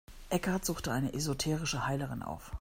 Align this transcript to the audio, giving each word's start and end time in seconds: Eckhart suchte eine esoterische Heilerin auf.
Eckhart 0.31 0.65
suchte 0.65 0.91
eine 0.91 1.13
esoterische 1.13 1.85
Heilerin 1.85 2.23
auf. 2.23 2.49